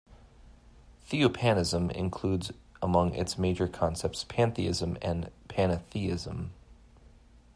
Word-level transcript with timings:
Theopanism 1.07 1.91
includes 1.91 2.51
among 2.81 3.13
its 3.13 3.37
major 3.37 3.67
concepts 3.67 4.23
pantheism 4.23 4.97
and 4.99 5.29
panentheism. 5.47 6.49